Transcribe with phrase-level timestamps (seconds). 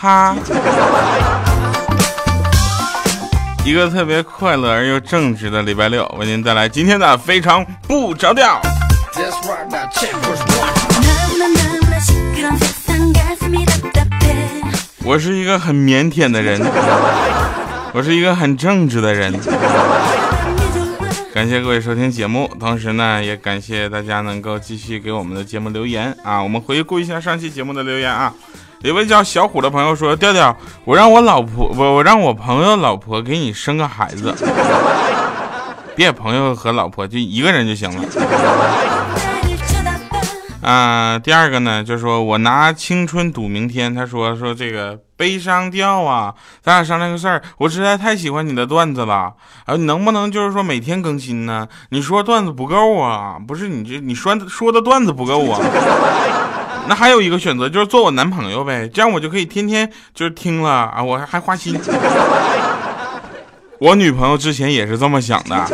[0.00, 0.36] 啊哈！
[3.64, 8.58] 一个特别快乐而又正直的礼拜六，为您带来今天的非常不着调。
[15.04, 16.58] 我是一个很腼腆的人，
[17.92, 19.38] 我是一个很正直的人。
[21.34, 26.42] 感谢各位收听节目，同时呢，也感谢大家能够继续给我们的节目留言啊。
[26.42, 28.32] 我们回顾一下上期节目的留言啊。
[28.82, 34.34] 有位叫小虎的朋友说：“调调，我让我老婆，我我让我朋友老婆给你生个孩子，
[35.94, 38.02] 别朋友和老婆就一个人就行了。
[40.64, 43.94] ”啊，第二个呢，就是说我拿青春赌明天。
[43.94, 47.42] 他说说这个悲伤调啊，咱俩商量个事儿。
[47.58, 49.34] 我实在太喜欢你的段子了，
[49.66, 51.68] 啊，你能不能就是说每天更新呢？
[51.90, 53.36] 你说段子不够啊？
[53.46, 55.60] 不是你这你说说的段子不够啊？
[56.88, 61.78] 那还有一个选择就是做我男朋友呗，这样我就可以天天就是听了啊，我还还花心。
[63.78, 65.66] 我女朋友之前也是这么想的，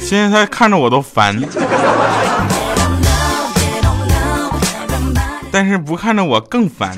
[0.00, 1.40] 现在她看着我都烦，
[5.52, 6.96] 但是不看着我更烦。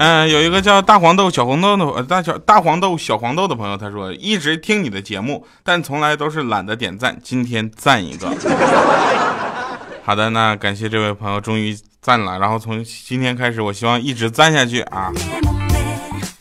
[0.00, 8.32] 嗯，有一个叫大黄豆小黄豆的呃大小大黄豆小黄豆的朋友，他说一直听你的节目，但从来都是懒得点赞，今天赞一个。
[10.06, 15.10] 好的，那感谢这位朋友终于赞了，然后从今天开始，我希望一直赞下去啊。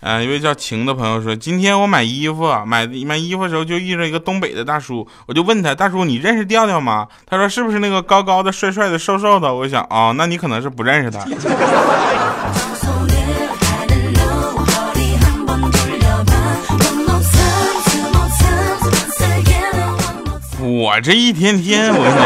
[0.02, 7.08] 嗯，一位叫晴的朋友说，今天我买衣服，买买衣服的时候就遇着一个东北的大叔，我就问他，大叔你认识调调吗？
[7.26, 9.52] 他说是不是那个高高的、帅帅的、瘦瘦的？
[9.52, 11.26] 我想哦，那你可能是不认识他。
[20.80, 22.20] 我这一天天，我跟你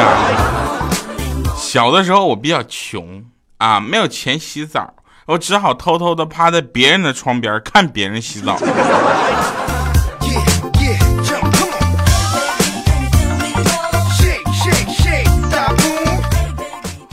[1.46, 3.24] 讲，小的时候我比较穷
[3.60, 4.94] 啊，没有钱洗澡，
[5.26, 8.58] 我只好偷偷的趴在别人的窗边看别人洗澡。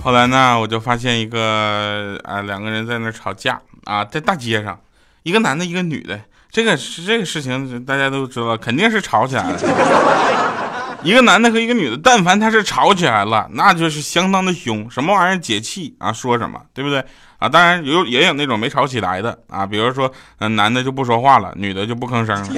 [0.03, 4.77] 后来呢，我就发现一个啊，两个人在那吵架啊，在大街上，
[5.23, 6.19] 一个男的，一个女的，
[6.51, 10.68] 这个是这个事情大家都知道，肯定是吵起来了。
[11.03, 14.91] 一个男的和一个女的，但凡他是吵起来了，那就是相当的凶。
[14.91, 16.13] 什么玩意儿解气啊？
[16.13, 17.05] 说什么，对不对
[17.39, 17.49] 啊？
[17.49, 22.49] 当然有也有那种没吵起来的啊，比如说，嗯，男的就不说话了，女的就不吭声了。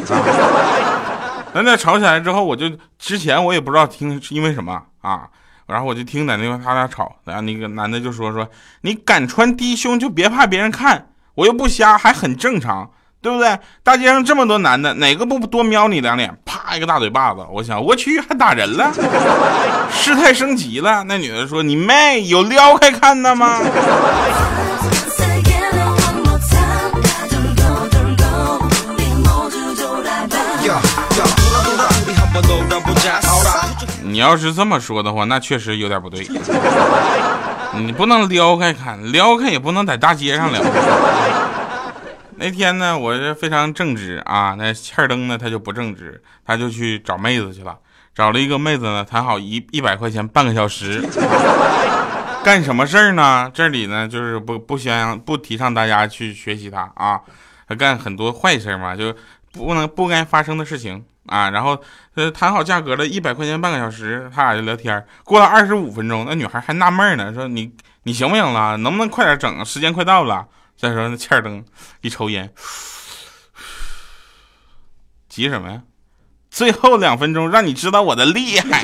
[1.52, 5.28] 那在吵起来之后，我就之前我也不知道听是因为什么啊，
[5.66, 8.48] 然后我就听在那块他俩吵，然后那个男的就说说，
[8.80, 12.90] 你敢穿低胸就别怕别人看，我又不瞎，还很正常。
[13.22, 13.58] 对不对？
[13.82, 16.34] 大街上这么多男的，哪个不多瞄你两眼？
[16.44, 17.44] 啪一个大嘴巴子！
[17.50, 18.90] 我想，我去，还打人了，
[19.92, 21.04] 事态升级了。
[21.04, 23.60] 那女的说：“你妹，有撩开看的吗？”
[34.02, 36.26] 你要是这么说的话，那确实有点不对。
[37.74, 40.60] 你不能撩开看，撩开也不能在大街上撩。
[42.40, 44.54] 那天呢，我是非常正直啊。
[44.56, 47.76] 那欠儿登呢，他就不正直，他就去找妹子去了。
[48.14, 51.06] 找了一个妹子呢，谈好一一百块钱半个小时。
[52.42, 53.50] 干什么事儿呢？
[53.52, 57.20] 这里呢，就是不不宣扬不提倡大家去学习他啊。
[57.68, 59.14] 他干很多坏事嘛，就
[59.52, 61.50] 不能不该发生的事情啊。
[61.50, 61.78] 然后
[62.14, 65.04] 呃谈好价格了，一百块钱半个小时，他俩就聊天。
[65.24, 67.70] 过了二十五分钟，那女孩还纳闷呢，说你
[68.04, 68.78] 你行不行了？
[68.78, 69.62] 能不能快点整？
[69.62, 70.46] 时间快到了。
[70.80, 71.62] 再说那欠儿灯
[72.00, 72.50] 一抽烟，
[75.28, 75.82] 急什么呀？
[76.50, 78.82] 最后两分钟让你知道我的厉害。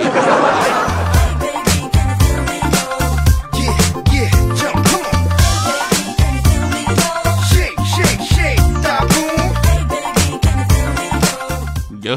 [12.02, 12.16] 哟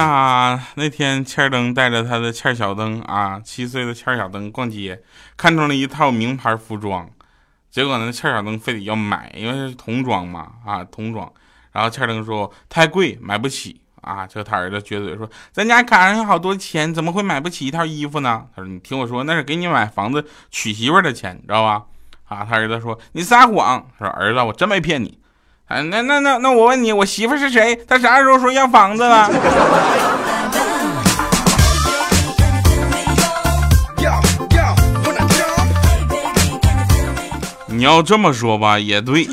[0.00, 5.02] 呀，那天欠儿灯带着他的欠儿小灯啊，七岁的欠儿小灯逛街，
[5.36, 7.08] 看中了一套名牌服装，
[7.70, 11.30] 结果呢，欠儿小灯非得要买，因为是童装嘛啊，童装。
[11.72, 14.26] 然后欠儿灯说太贵，买不起啊。
[14.26, 18.46] 这他儿子撅嘴说，咱家卡上有好多钱，怎么会买不起一套衣服呢？
[18.56, 21.84] 他说你听我说，那是给你买房子娶媳妇的钱，你知道吧？
[22.24, 23.86] 啊，他儿子说你撒谎。
[23.98, 25.19] 他说儿子，我真没骗你。
[25.70, 27.76] 啊，那那那那我问你，我媳妇是谁？
[27.86, 29.30] 她啥时候说要房子了？
[37.68, 39.28] 你要这么说吧，也对。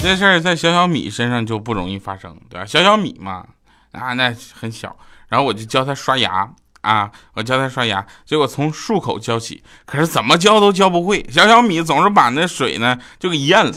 [0.00, 2.64] 这事儿在小小米身上就不容易发生，对吧？
[2.64, 3.44] 小小米嘛，
[3.92, 4.96] 啊，那很小，
[5.28, 6.48] 然后我就教他刷牙。
[6.82, 7.10] 啊！
[7.34, 11.26] 我教他刷牙，结果从漱口教起，可是怎么教都教不会。
[11.32, 13.72] 小小米总是把那水呢就给咽了，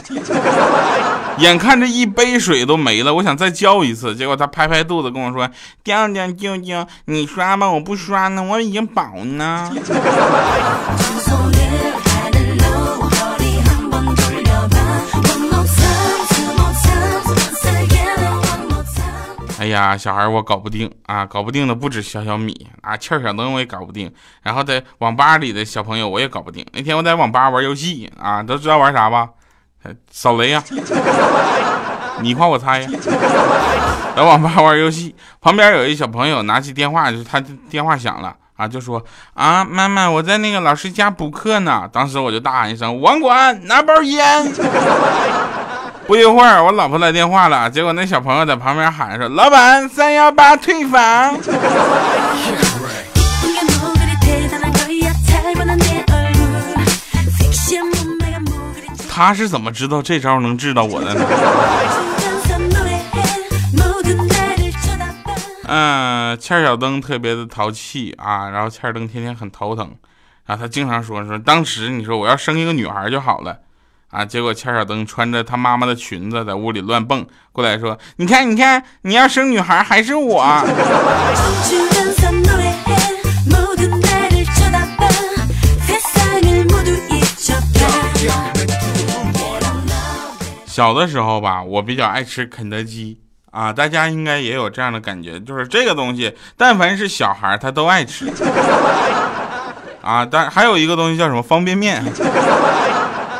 [1.38, 3.14] 眼看着一杯水都没了。
[3.14, 5.48] 我想再教一次，结果他拍拍肚子跟我说
[5.82, 9.72] ：“调调舅舅，你刷吧，我不刷呢，我已经饱呢。
[19.66, 24.08] ”哎呀，小孩我搞不定啊，搞不定的不止小小米啊，欠小灯我也搞不定，
[24.44, 26.64] 然后在网吧里的小朋友我也搞不定。
[26.72, 29.28] 那天我在网吧玩游戏啊，都知道玩啥吧？
[30.08, 30.62] 扫雷呀！
[32.22, 32.88] 你夸我猜呀？
[34.14, 39.04] 在网吧玩游戏，旁边有一小朋友拿起电话，就他电话响了啊，就说
[39.34, 41.90] 啊，妈妈，我在那个老师家补课呢。
[41.92, 44.46] 当时我就大喊一声，网管拿包烟。
[46.06, 51.36] 不一会儿，我老婆来电话了，结果那小朋友在旁边喊说：“老板，三幺八退房。”
[59.08, 61.26] 他是怎么知道这招能治到我的呢？
[65.66, 69.90] 嗯，欠小灯特别的淘气啊，然后欠灯天天很头疼，
[70.44, 73.58] 然后他经常说说，当时你说我要生一个女孩就好了。
[74.16, 74.24] 啊！
[74.24, 80.42] 结果钱小灯穿着他妈妈的裙子在屋里乱蹦，过来说：“你看，你看，你要生女孩还是我？”
[90.66, 93.18] 小的时候吧，我比较爱吃肯德基
[93.50, 98.32] 啊，大家应该也有这样的感觉，就是这个东西，但凡是小孩他都爱吃
[100.00, 100.26] 啊。
[100.30, 102.02] 但还有一个东西叫什么方便面。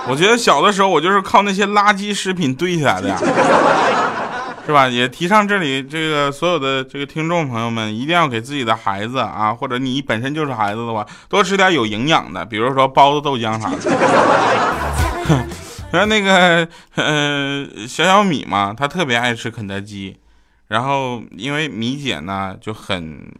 [0.08, 3.18] 我觉得小的时候我就是靠那些垃圾食品堆起来的呀，
[4.64, 4.88] 是吧？
[4.88, 13.78] 也提倡这里这个所有的这个听众朋友们，一定要给自己的孩子啊，或者你本身就是孩子的话，多吃点有营养的，比如说包子、豆浆啥的。
[15.92, 20.16] 然后那个呃小小米嘛，他特别爱吃肯德基，
[20.66, 23.32] 然后因为米姐呢就很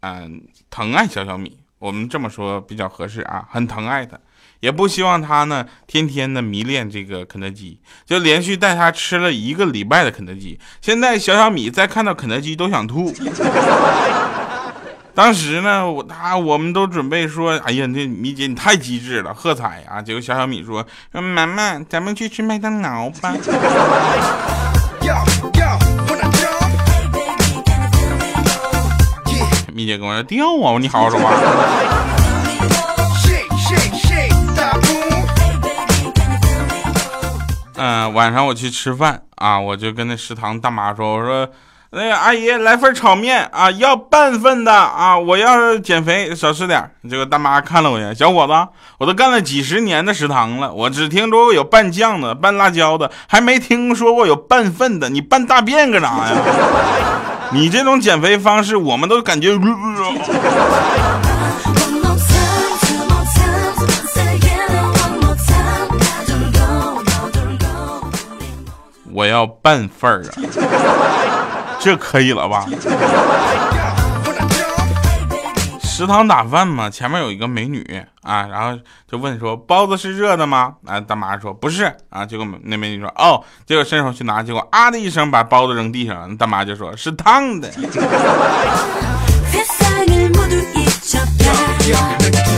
[0.00, 4.18] 嗯疼爱小小米，我们这么说比较合适啊，很疼爱他。
[4.64, 10.58] 也不希望他呢天天的迷恋这个肯德基，就连续带他吃了一个礼拜的肯德基。
[10.80, 13.12] 现在小小米再看到肯德基都想吐。
[15.14, 20.00] 当时呢，我他我们都准备说，哎呀，那米姐你太机智了，喝彩啊！
[20.00, 23.34] 结果小小米说，妈妈，咱们去吃麦当劳吧。
[29.74, 32.03] 米姐跟我说掉啊，你好好说话。
[37.76, 41.48] 嗯，晚上我去吃饭啊，我就跟那食堂大妈说：“我说，
[41.90, 48.52] 那个阿姨来份炒面啊，要半份的啊，我要减肥，少吃点。”结果大妈看了我一眼，小伙子，
[48.98, 55.08] 我都干了几十年的食堂了，我只听说过有拌酱的、拌辣椒的，还没听说过有半份的。
[55.08, 56.36] 你拌大便干啥呀？
[57.52, 59.58] 你这种减肥方式，我们都感觉。
[69.24, 70.36] 我要半份儿啊，
[71.80, 72.66] 这可以了吧？
[75.82, 78.78] 食堂打饭嘛，前面有一个美女啊，然后
[79.10, 86.36] 就问说：“包子是热的吗？”啊，大妈说：“不是。”啊，结果那美女说：“哦。”结果伸手去拿，结果啊的一声把包子扔地上了。
[86.36, 87.70] 大妈就说：“是烫的。”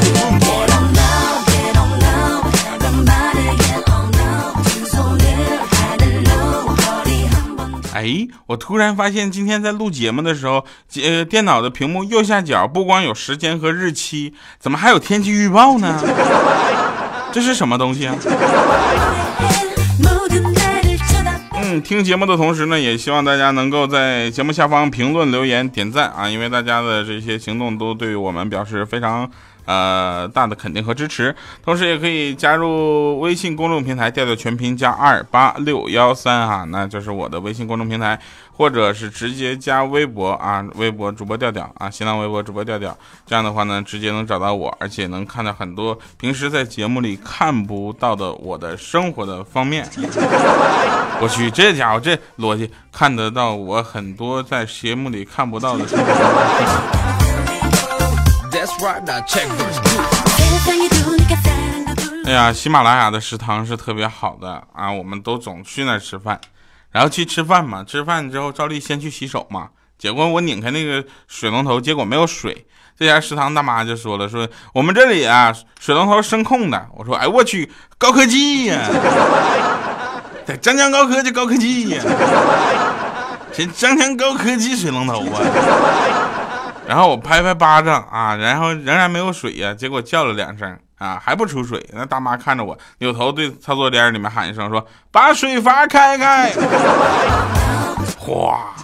[7.96, 10.62] 哎，我突然发现今天在录节目的时候，
[11.02, 15.98] 呃，电脑的屏幕右下角不光有时间和日期，怎么还有天气预报呢？
[17.32, 18.14] 这是什么东西啊？
[21.54, 29.30] 嗯，听节目的同时呢，也希望大家能够在节目下方评论、留言、点赞啊，因为大家的这些行动都对我们表示非常。
[29.66, 38.18] 呃，大的肯定和支持，同时也可以加入微信公众平台“调调全拼加二八六幺三”哈，那就是我的微信公众平台，
[38.56, 42.96] 或者是直接加微博啊，微博主播调调啊，新浪微博主播调调，
[43.26, 49.86] 这样的话呢，直接能找到我，而且能看到很多平时在节目里看不到的我的生活的方面。
[51.18, 55.84] 我去，这家伙这逻辑，看得到我很多在节目里看不到的。
[62.24, 66.40] 哎呀，喜马拉雅的食堂是特别好的啊，我们都总去那儿吃饭，
[66.90, 72.66] 然后去吃饭嘛，吃饭之后照例先去洗手嘛，结果我拧开那个水龙头，结果没有水，
[72.98, 78.80] 这家食堂大妈就说了，说我们这里啊水龙头声控的，我说哎我去高科技呀，
[80.44, 82.02] 在张江高科技高科技呀，
[83.52, 85.40] 这张江高科技水龙头啊，
[86.86, 90.78] 然后我拍拍巴掌啊，然后仍然没有水呀，结果叫了两声。
[90.98, 91.84] 啊，还不出水？
[91.92, 96.50] 那大妈看着我，扭头对操作间里面喊一声，说：“把水阀开开。”
[98.18, 98.74] 哗！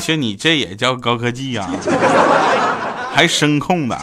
[0.00, 1.68] 这你这也叫高科技呀？
[3.14, 4.00] 还声控的？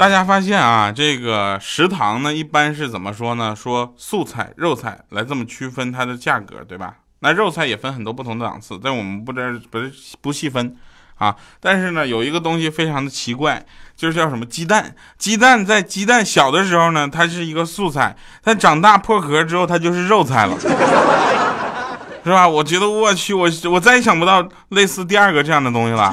[0.00, 3.54] 大家发现啊，这个食堂呢，一般是怎么说呢？
[3.54, 6.94] 说素菜、肉菜来这么区分它的价格，对吧？
[7.18, 9.92] 那肉菜也分很多不同的档次，但我们不知不是
[10.22, 10.74] 不细分
[11.16, 11.36] 啊。
[11.60, 13.62] 但是呢，有一个东西非常的奇怪，
[13.94, 14.94] 就是叫什么鸡蛋。
[15.18, 20.58] 鸡蛋在鸡蛋小的时候呢，它是一个素菜，但长大破壳之后，它就是肉菜了，
[22.24, 22.48] 是吧？
[22.48, 26.10] 我觉得我去，我我再也想不到类似第二个这样的东西了。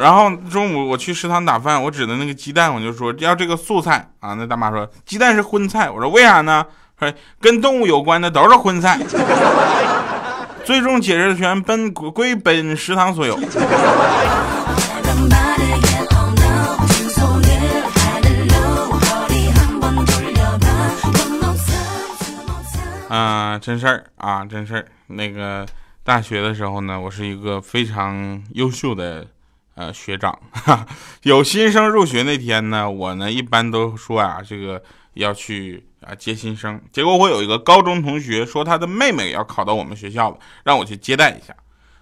[0.00, 4.34] 然后中午我去食堂打饭，我指的那个鸡蛋，我就说要这个素菜啊。
[4.34, 6.64] 那大妈说鸡蛋是荤菜，我说为啥呢？
[7.00, 8.98] 说跟动物有关的都是荤菜。
[10.64, 13.38] 最终解释权本归本食堂所有。
[23.08, 24.84] 啊，真事儿啊，真事儿。
[25.06, 25.66] 那个
[26.04, 29.26] 大学的时候呢，我是一个非常优秀的。
[29.78, 30.36] 呃，学长，
[31.22, 34.82] 有新生入学那天呢，我呢一般都说啊，这个
[35.14, 36.80] 要去啊接新生。
[36.90, 41.54] 结果我有一个高中同学说他的妹妹要考到我们学校了，让我去接待一下。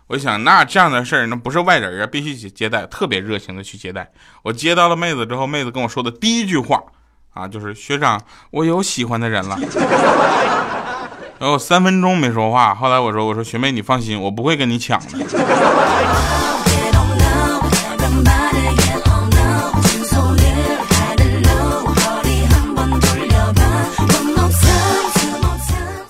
[0.06, 4.11] 我想那这样的事儿，那不是外人啊，必须去接待，特别热情的去接待。
[4.42, 6.83] 我接到了妹子之后，妹子跟我说的第一句话
[7.35, 8.18] 啊，就是学长，
[8.52, 9.59] 我有喜欢的人了。
[11.38, 16.55] 然后三分钟没说话，后来我说我说学妹你放心，我不会跟你抢的。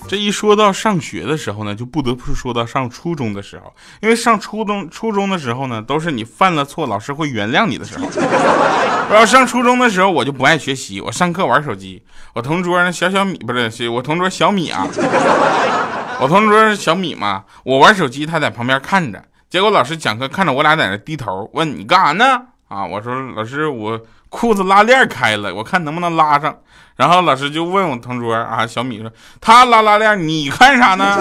[0.07, 8.07] 这一说到上学的时候呢，就不得不说到上初中的时候，因为上初中初中的时候呢，都是你犯了错，老师会原谅你的时候。
[9.09, 12.03] 然后上初中的时候，我就不爱学习，我上课玩手机。
[12.33, 14.85] 我同桌那小小米不是，我同桌小米啊，
[16.19, 19.23] 我同桌小米嘛，我玩手机，他在旁边看着。
[19.49, 22.41] 结果老师讲课看着我俩在那低头，问你干啥呢？
[22.67, 23.99] 啊，我说老师我。
[24.29, 26.53] 裤子拉链开了，我看能不能拉上。
[26.97, 29.09] 然后老师就问我同桌啊，小米说
[29.39, 31.17] ：“他拉拉链，你看啥呢？”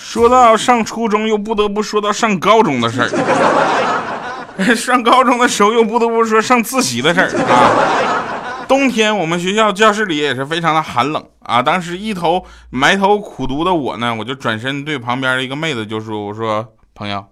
[0.00, 3.08] 说到上初中，又不得不说到上高中的事儿。
[4.74, 8.33] 上高中的时候，又不得不说上自习的事儿啊。
[8.74, 11.62] 冬天我们学校教室里也是非常的寒冷啊！
[11.62, 17.24] 当时一头埋头苦读的我呢，我就转身对旁边的一个妹子就说：“我说朋友，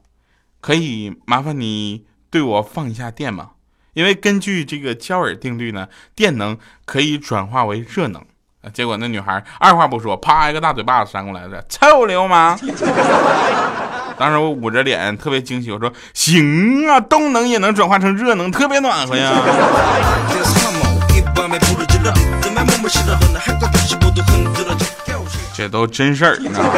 [0.61, 3.51] 可以麻烦你对我放一下电吗？
[3.95, 8.23] 因为根据这个焦耳定律呢，电能可以转化为热能。”
[8.73, 12.57] 结果那女孩二话不说，啪一个大嘴巴子扇过来了，臭流氓！
[14.17, 19.33] 当时我捂着脸特别惊喜，我说：“行啊，动能也能转化成热能，特别暖和呀！”
[25.55, 26.71] 这都真事儿，你知道吗？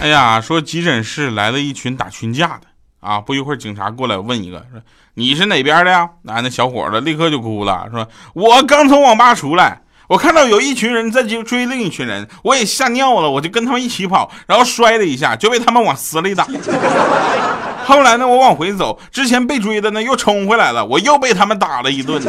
[0.00, 2.62] 哎呀，说急诊室来了一群打群架的
[3.00, 3.20] 啊！
[3.20, 4.80] 不一会儿，警察过来问一个，说
[5.14, 6.08] 你是哪边的呀？
[6.22, 16.46] 那那小伙子立刻就哭了，说我刚从网吧出来，我看到有一群人在追追另一群人，我也吓尿了，我就跟他们一起跑，然后摔了一下，就被他们往死里打。
[17.84, 22.22] 后来呢，我往回走，之前被追的呢又冲回来了，我又被他们打了一顿。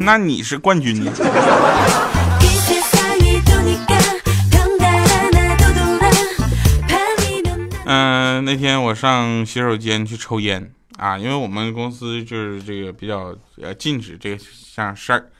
[0.00, 1.12] 那你是冠军呢？
[7.86, 15.30] 嗯，那天我上洗手间去抽烟啊，因为我们公司就是这个比较呃禁止这项事儿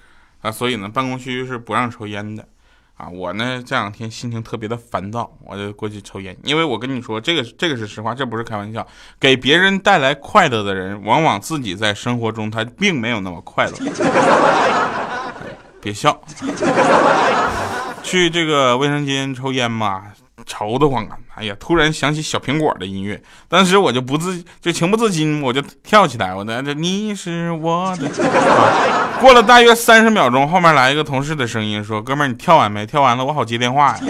[0.43, 2.47] 啊，所以呢，办公区是不让抽烟的。
[2.97, 6.37] 啊，我呢这两天心情特别的烦躁，我就过去抽烟。
[6.45, 8.87] 因为我跟你说， 这个这个是实话，这不是开玩笑。
[9.19, 13.73] 给别人带来快乐的人，往往自己在生活中他并没有那么快乐。
[15.83, 16.21] 别笑，
[18.05, 20.05] 去这个卫生间抽烟嘛，
[20.47, 21.17] 愁得慌啊！
[21.37, 28.09] 哎呀，突然想起小苹果的音乐，当时我就不自就情不自禁，我就跳起来，我的这你是我的。
[29.21, 32.85] 过了大约三十秒钟，后面来一个同事的声音说：“哥们儿，你跳完没？
[32.85, 34.00] 跳完了，我好接电话呀。”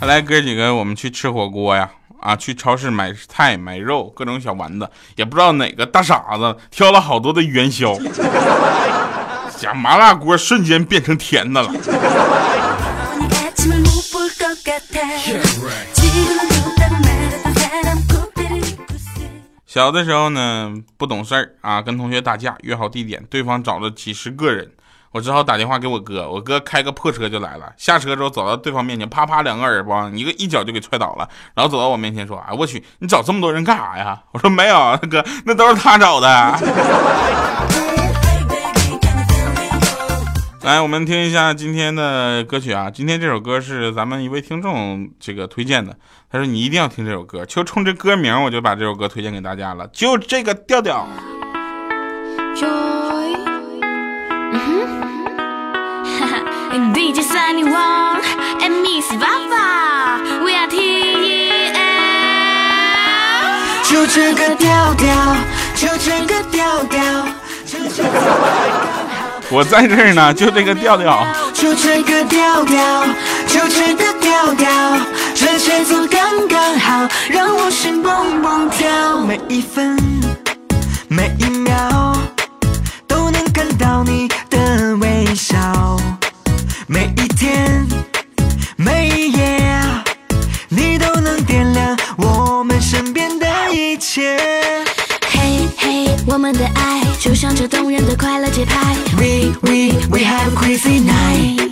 [0.00, 1.90] 来，哥几个，我们去吃火锅呀！
[2.20, 7.98] 啊，去超市买菜、买肉，各种小丸子，也不知道哪个大傻子挑了好多的元宵，
[9.56, 11.72] 家麻辣锅瞬间变成甜的了。
[19.66, 24.68] 小的时候呢，不懂事儿啊，跟同学打架，约好地点，对方找了几十个人。
[25.12, 27.72] 我只好打电话给我哥，我哥开个破车就来了。
[27.76, 31.28] 下车之后走到对方面前，啪啪两个耳光，一个一脚就给踹倒了。
[31.54, 36.28] 然后走到我面前说：“哎，我去，你找这么多人干啥呀？”我说：“没有，哥，那都是他找的。
[40.62, 42.88] ”来，我们听一下今天的歌曲啊！
[42.90, 45.96] 今天这首歌是咱们一位听众这个推荐的，
[46.30, 51.08] 他说你一定要听这首歌，就冲这歌名，我就把这首歌推荐给大家了，就这个调调。
[57.00, 58.20] DJ Sunny Wong
[58.60, 61.72] and Miss Vava, we are TEL。
[63.84, 65.34] 就这个调调，
[65.74, 67.00] 就这个调调，
[67.64, 68.10] 就这个
[69.48, 71.26] 我在这儿呢，就这个调调。
[71.54, 73.06] 就这个调调，
[73.46, 74.68] 就这个调调，
[75.34, 79.22] 这节奏刚刚好，让我心蹦蹦跳。
[79.22, 79.96] 每一分，
[81.08, 82.09] 每一秒，
[94.20, 98.94] 嘿嘿，我们的爱就像这动人的快乐节拍。
[99.16, 101.70] We we we have a crazy night。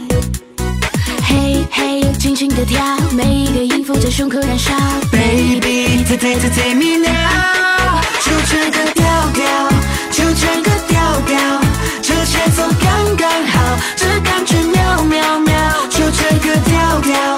[1.25, 2.83] 嘿嘿，轻轻的跳，
[3.13, 4.73] 每一个音符在胸口燃烧。
[5.13, 8.01] Baby，take take take me now。
[8.25, 9.69] 就这个调调，
[10.11, 11.39] 就这个调调，
[12.01, 14.57] 这节奏刚刚好，这感觉。
[14.73, 15.55] 妙妙妙，
[15.91, 17.37] 就这个调调，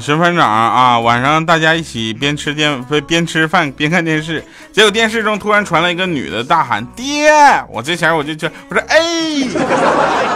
[0.00, 4.42] 神班长啊，晚上大家一起边吃电边边吃饭边看电视。
[4.72, 7.30] 结果电视中突然传来一个女的大喊：“爹！”
[7.70, 8.98] 我这前我就叫我说：“哎！”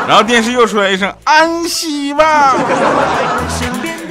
[0.06, 2.54] 然后电视又出来一声：“安息吧。”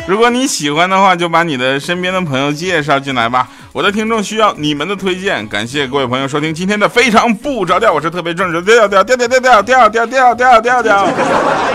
[0.06, 3.48] 如果你喜欢的话，就把你的身边的朋友介绍进来吧。
[3.72, 5.48] 我的听众需要你们的推荐。
[5.48, 11.08] 感谢各位朋友收听今天的非常不着调，我是特别正直调调调调调调调调调调调调。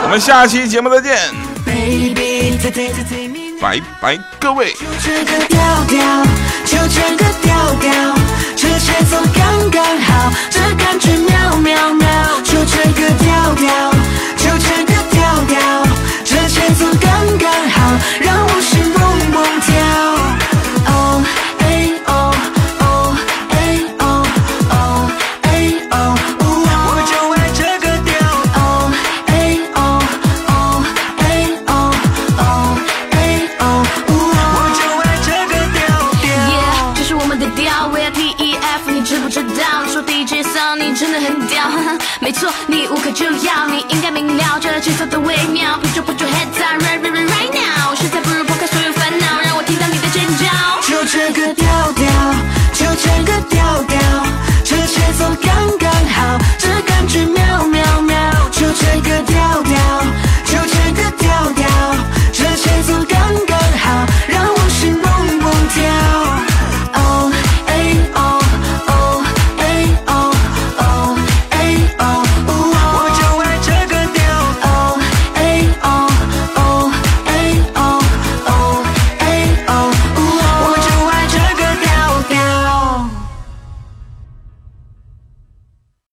[0.03, 1.17] 我们下期节目再见，
[3.61, 4.73] 拜拜，各位。
[8.57, 12.07] 这节奏刚刚好，这感觉妙妙妙，